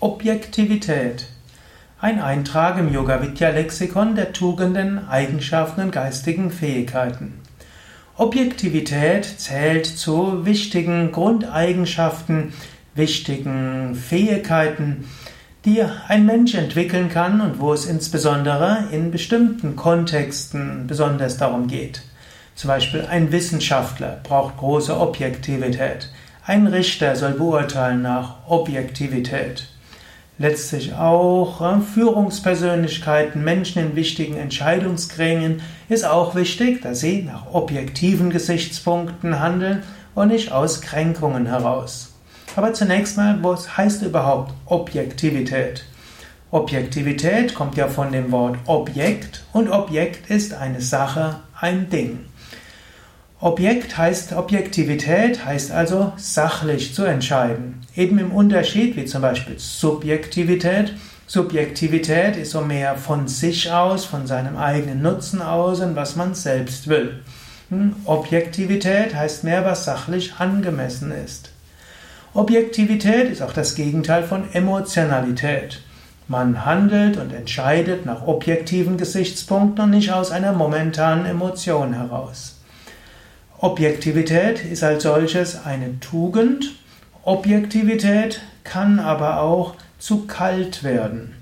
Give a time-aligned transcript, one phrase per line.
[0.00, 1.26] Objektivität.
[2.00, 7.40] Ein Eintrag im Yoga Vidya Lexikon der Tugenden, Eigenschaften und geistigen Fähigkeiten.
[8.16, 12.52] Objektivität zählt zu wichtigen Grundeigenschaften,
[12.94, 15.04] wichtigen Fähigkeiten,
[15.64, 22.02] die ein Mensch entwickeln kann und wo es insbesondere in bestimmten Kontexten besonders darum geht.
[22.54, 26.12] Zum Beispiel ein Wissenschaftler braucht große Objektivität.
[26.46, 29.66] Ein Richter soll beurteilen nach Objektivität.
[30.40, 38.30] Letztlich auch äh, Führungspersönlichkeiten, Menschen in wichtigen Entscheidungsgremien ist auch wichtig, dass sie nach objektiven
[38.30, 39.82] Gesichtspunkten handeln
[40.14, 42.14] und nicht aus Kränkungen heraus.
[42.54, 45.84] Aber zunächst mal, was heißt überhaupt Objektivität?
[46.52, 52.20] Objektivität kommt ja von dem Wort Objekt und Objekt ist eine Sache, ein Ding.
[53.40, 57.82] Objekt heißt Objektivität, heißt also sachlich zu entscheiden.
[57.94, 60.94] Eben im Unterschied wie zum Beispiel Subjektivität.
[61.28, 66.34] Subjektivität ist so mehr von sich aus, von seinem eigenen Nutzen aus und was man
[66.34, 67.20] selbst will.
[67.68, 67.94] Hm?
[68.06, 71.52] Objektivität heißt mehr, was sachlich angemessen ist.
[72.34, 75.80] Objektivität ist auch das Gegenteil von Emotionalität.
[76.26, 82.57] Man handelt und entscheidet nach objektiven Gesichtspunkten und nicht aus einer momentanen Emotion heraus.
[83.60, 86.76] Objektivität ist als solches eine Tugend.
[87.24, 91.34] Objektivität kann aber auch zu kalt werden.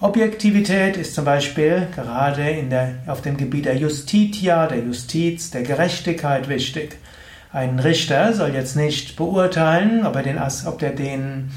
[0.00, 5.62] Objektivität ist zum Beispiel gerade in der, auf dem Gebiet der Justitia, der Justiz, der
[5.64, 6.96] Gerechtigkeit wichtig.
[7.52, 11.50] Ein Richter soll jetzt nicht beurteilen, ob er den, ob er den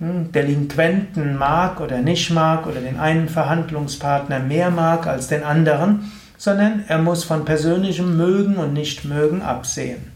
[0.00, 6.10] hm, Delinquenten mag oder nicht mag oder den einen Verhandlungspartner mehr mag als den anderen,
[6.38, 10.12] sondern er muss von persönlichem Mögen und Nichtmögen absehen.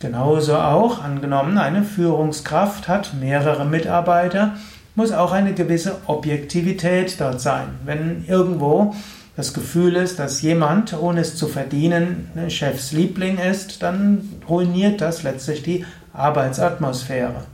[0.00, 4.54] Genauso auch, angenommen, eine Führungskraft hat mehrere Mitarbeiter,
[4.94, 7.68] muss auch eine gewisse Objektivität dort sein.
[7.84, 8.94] Wenn irgendwo
[9.36, 15.22] das Gefühl ist, dass jemand, ohne es zu verdienen, Chefs Liebling ist, dann ruiniert das
[15.22, 15.84] letztlich die
[16.14, 17.44] Arbeitsatmosphäre.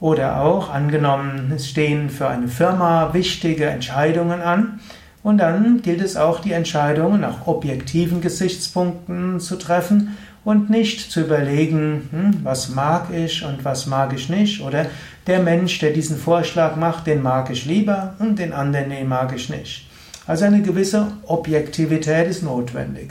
[0.00, 4.80] Oder auch, angenommen, es stehen für eine Firma wichtige Entscheidungen an,
[5.28, 11.20] und dann gilt es auch, die Entscheidungen nach objektiven Gesichtspunkten zu treffen und nicht zu
[11.20, 14.62] überlegen, hm, was mag ich und was mag ich nicht.
[14.62, 14.86] Oder
[15.26, 19.34] der Mensch, der diesen Vorschlag macht, den mag ich lieber und den anderen, den mag
[19.36, 19.86] ich nicht.
[20.26, 23.10] Also eine gewisse Objektivität ist notwendig.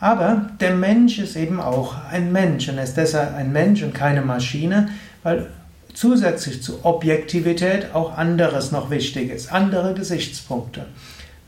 [0.00, 3.94] Aber der Mensch ist eben auch ein Mensch und er ist deshalb ein Mensch und
[3.94, 4.88] keine Maschine,
[5.22, 5.46] weil
[5.94, 10.86] zusätzlich zu Objektivität auch anderes noch wichtig ist, andere Gesichtspunkte.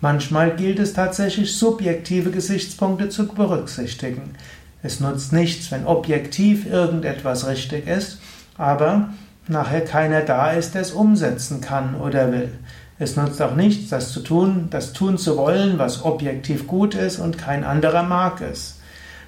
[0.03, 4.35] Manchmal gilt es tatsächlich, subjektive Gesichtspunkte zu berücksichtigen.
[4.83, 8.19] Es nutzt nichts, wenn objektiv irgendetwas richtig ist,
[8.59, 9.11] aber
[9.47, 12.51] nachher keiner da ist, der es umsetzen kann oder will.
[12.99, 17.21] Es nutzt auch nichts, das zu tun, das tun zu wollen, was objektiv gut ist
[17.21, 18.81] und kein anderer mag es.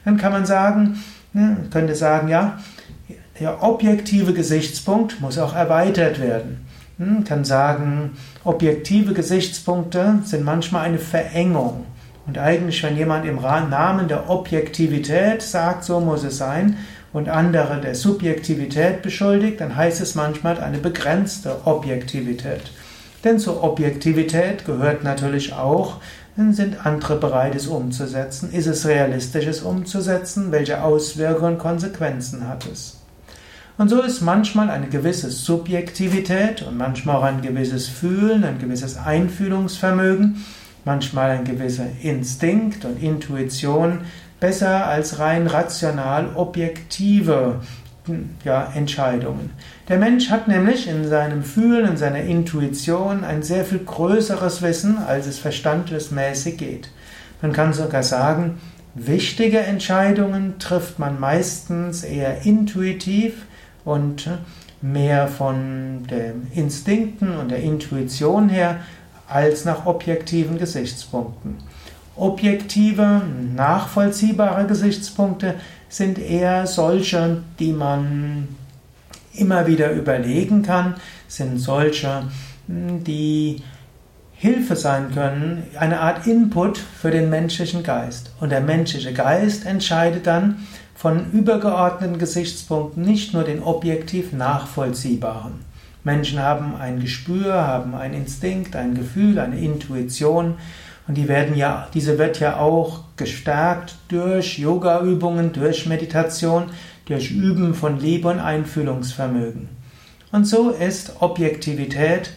[0.05, 2.59] Dann kann man sagen, ne, könnte sagen, ja,
[3.39, 6.64] der objektive Gesichtspunkt muss auch erweitert werden.
[6.97, 8.13] Man hm, kann sagen,
[8.45, 11.87] objektive Gesichtspunkte sind manchmal eine Verengung.
[12.27, 16.77] Und eigentlich, wenn jemand im Namen der Objektivität sagt, so muss es sein,
[17.13, 22.73] und andere der Subjektivität beschuldigt, dann heißt es manchmal eine begrenzte Objektivität.
[23.25, 26.01] Denn zur Objektivität gehört natürlich auch,
[26.37, 28.53] sind andere bereit, es umzusetzen?
[28.53, 30.51] Ist es realistisch, es umzusetzen?
[30.51, 33.04] Welche Auswirkungen und Konsequenzen hat es?
[33.77, 38.97] Und so ist manchmal eine gewisse Subjektivität und manchmal auch ein gewisses Fühlen, ein gewisses
[38.97, 40.45] Einfühlungsvermögen,
[40.85, 44.01] manchmal ein gewisser Instinkt und Intuition
[44.39, 47.61] besser als rein rational objektive
[48.45, 49.51] ja, Entscheidungen.
[49.89, 54.99] Der Mensch hat nämlich in seinem Fühlen, in seiner Intuition ein sehr viel größeres Wissen,
[54.99, 56.91] als es verstandesmäßig geht.
[57.43, 58.61] Man kann sogar sagen,
[58.95, 63.47] wichtige Entscheidungen trifft man meistens eher intuitiv,
[63.85, 64.29] und
[64.81, 68.81] mehr von den Instinkten und der Intuition her
[69.29, 71.57] als nach objektiven Gesichtspunkten.
[72.17, 73.23] Objektive,
[73.55, 75.55] nachvollziehbare Gesichtspunkte
[75.89, 78.49] sind eher solche, die man
[79.33, 80.95] immer wieder überlegen kann,
[81.27, 82.25] sind solche,
[82.69, 83.63] die
[84.35, 88.33] Hilfe sein können, eine Art Input für den menschlichen Geist.
[88.41, 95.55] Und der menschliche Geist entscheidet dann, von übergeordneten Gesichtspunkten, nicht nur den objektiv nachvollziehbaren.
[96.05, 100.55] Menschen haben ein Gespür, haben einen Instinkt, ein Gefühl, eine Intuition
[101.07, 106.65] und die werden ja, diese wird ja auch gestärkt durch Yoga-Übungen, durch Meditation,
[107.07, 109.69] durch Üben von Liebe und Einfühlungsvermögen.
[110.33, 112.31] Und so ist Objektivität